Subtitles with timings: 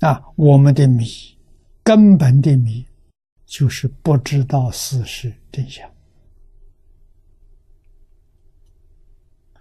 [0.00, 1.04] 啊，我们的迷，
[1.82, 2.86] 根本的迷，
[3.44, 5.90] 就是不知道事实真相，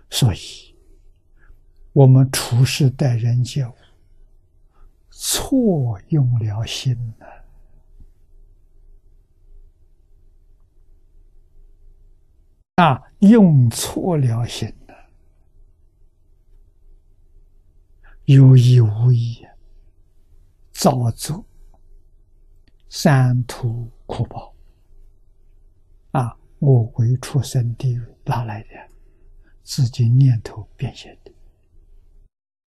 [0.09, 0.73] 所以，
[1.91, 3.73] 我们处事待人接物，
[5.09, 7.25] 错用了心呢。
[12.75, 14.95] 啊，用错了心了，
[18.23, 19.45] 有意无意，
[20.79, 21.45] 造作
[22.87, 24.55] 三途苦报。
[26.11, 28.69] 啊，我为畜生地哪来的？
[29.61, 31.33] 自己念头变现的。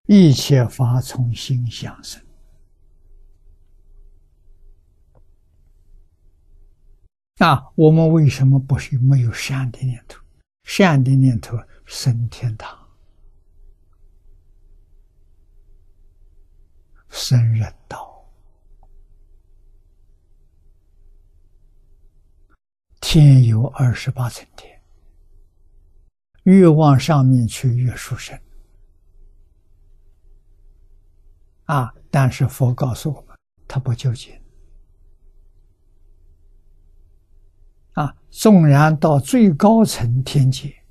[0.07, 2.23] 一切法从心想生。
[7.39, 10.23] 那我们为什么不是没有善的念头？
[10.65, 12.84] 善的念头升天堂、
[17.17, 18.29] 升人道，
[23.01, 24.83] 天有二十八层天，
[26.43, 28.37] 越往上面去越殊胜。
[31.67, 31.95] 啊！
[32.11, 34.39] 但是佛告诉我们，他不究竟。
[37.93, 40.85] 啊，纵然到最高层天界，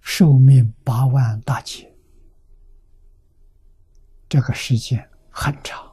[0.00, 1.93] 寿命八万大劫，
[4.34, 5.88] 这个时间很长，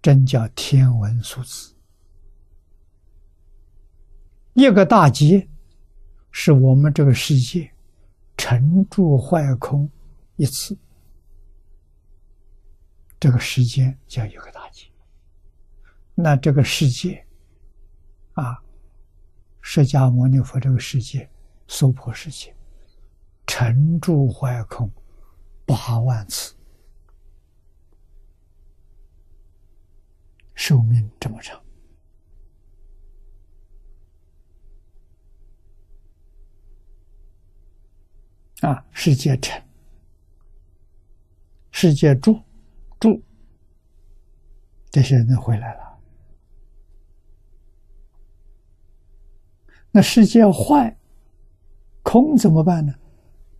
[0.00, 1.74] 真叫天文数字。
[4.54, 5.46] 一个大劫，
[6.30, 7.70] 是我们这个世界
[8.34, 9.86] 沉住坏空
[10.36, 10.74] 一次，
[13.20, 14.86] 这个时间叫一个大劫。
[16.14, 17.22] 那这个世界。
[18.32, 18.58] 啊！
[19.60, 21.28] 释迦牟尼佛这个世界，
[21.66, 22.56] 娑婆世界，
[23.46, 24.90] 沉住坏空
[25.66, 26.54] 八万次，
[30.58, 31.56] 寿命这么长
[38.62, 38.84] 啊！
[38.90, 39.62] 世界沉，
[41.70, 42.42] 世界住
[42.98, 43.22] 住，
[44.90, 46.00] 这些人都回来了。
[49.92, 50.98] 那世界坏，
[52.02, 52.92] 空怎么办呢？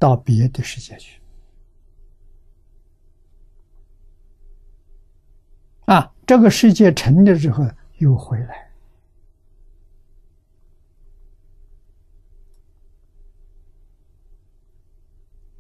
[0.01, 1.18] 到别的世界去。
[5.89, 7.65] 啊，这个世界成的时候
[7.97, 8.71] 又回来。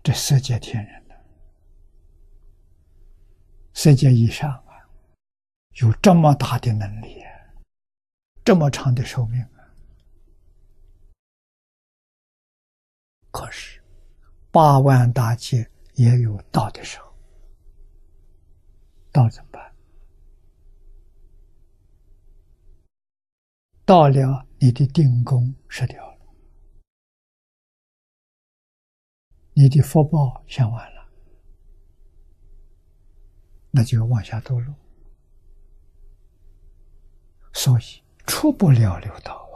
[0.02, 1.16] 这世界天人的，
[3.72, 4.84] 世界以上啊，
[5.80, 7.22] 有这么大的能力，
[8.44, 9.64] 这么长的寿命啊。
[13.30, 13.82] 可是，
[14.50, 17.14] 八万大劫也有到的时候，
[19.10, 19.67] 到怎么办？
[23.88, 26.18] 到了，你的定功失掉了，
[29.54, 31.08] 你的福报享完了，
[33.70, 34.74] 那就往下堕落，
[37.54, 39.48] 所以出不了六道。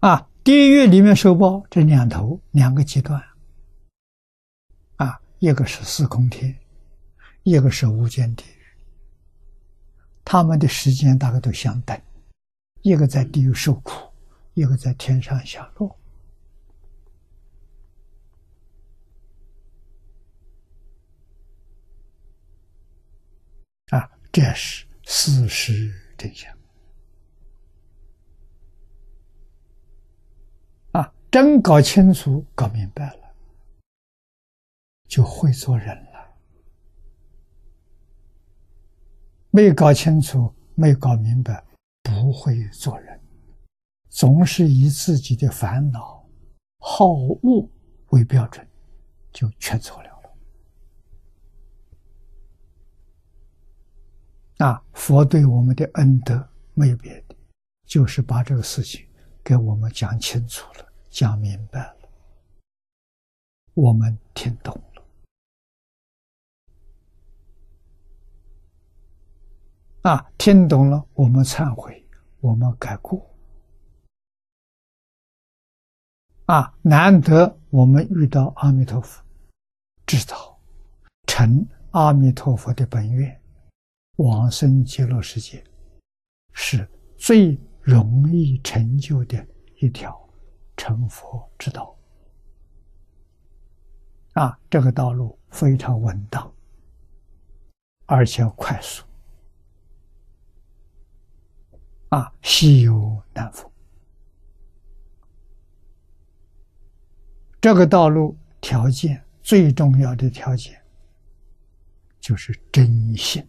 [0.00, 3.22] 啊，啊地狱里面受报这两头两个极端，
[4.96, 6.58] 啊，一个是四空天，
[7.44, 8.63] 一个是无间地狱。
[10.24, 12.00] 他们的时间大概都相等，
[12.82, 14.10] 一个在地狱受苦，
[14.54, 15.96] 一个在天上享乐。
[23.90, 26.52] 啊，这是事实真相。
[30.92, 33.34] 啊真搞清楚、搞明白了，
[35.06, 36.03] 就会做人
[39.54, 41.64] 没搞清楚、没搞明白，
[42.02, 43.20] 不会做人，
[44.08, 46.28] 总是以自己的烦恼、
[46.80, 47.70] 好恶
[48.08, 48.66] 为标准，
[49.32, 50.08] 就全错了
[54.58, 54.66] 了。
[54.66, 57.36] 啊，佛对我们的恩德没有别的，
[57.86, 59.06] 就是把这个事情
[59.44, 60.92] 给我们讲清楚了。
[61.08, 61.96] 讲明白了，
[63.74, 64.74] 我们听懂
[70.04, 70.30] 啊！
[70.36, 72.06] 听懂了，我们忏悔，
[72.40, 73.26] 我们改过
[76.44, 76.74] 啊！
[76.82, 79.24] 难得我们遇到阿弥陀佛，
[80.04, 80.60] 知道
[81.26, 83.40] 成阿弥陀佛的本愿，
[84.16, 85.64] 往生极乐世界
[86.52, 86.86] 是
[87.16, 89.46] 最容易成就的
[89.80, 90.20] 一条。
[90.76, 91.96] 成佛之道
[94.32, 96.52] 啊，这个道路非常稳当，
[98.06, 99.04] 而且快速，
[102.14, 103.68] 啊，西游难逢。
[107.60, 110.80] 这个道路条件最重要的条件
[112.20, 113.44] 就是真心，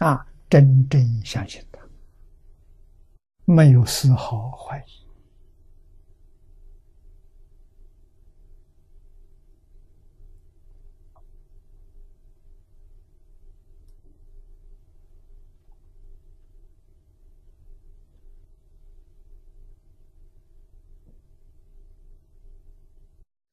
[0.00, 1.80] 啊，真正相信他，
[3.46, 5.05] 没有丝毫怀疑。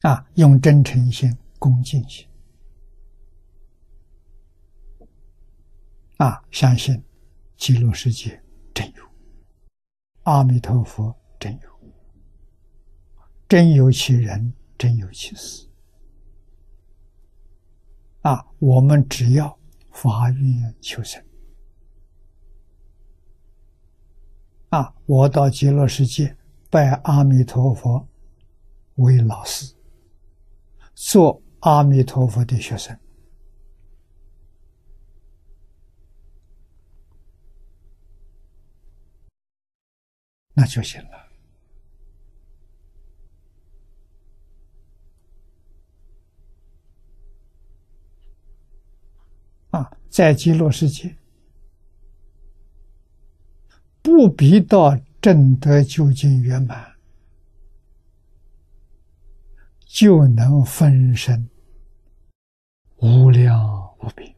[0.03, 2.27] 啊，用真诚心、恭敬心，
[6.17, 7.01] 啊，相信
[7.55, 9.03] 极乐世界真有，
[10.23, 11.79] 阿弥陀佛真有，
[13.47, 15.69] 真有其人，真有其事。
[18.23, 19.57] 啊，我们只要
[19.89, 21.23] 发愿求生，
[24.67, 26.35] 啊，我到极乐世界
[26.69, 28.05] 拜阿弥陀佛
[28.95, 29.73] 为老师。
[30.93, 32.97] 做阿弥陀佛的学生，
[40.53, 41.23] 那就行了。
[49.71, 51.15] 啊，在极乐世界，
[54.03, 56.92] 不必到正德究竟圆满。
[59.93, 61.47] 就能分身
[62.97, 64.35] 无量无边，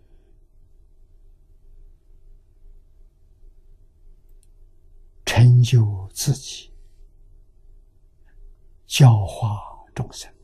[5.23, 6.73] 成就自己，
[8.85, 9.61] 教化
[9.93, 10.34] 众生。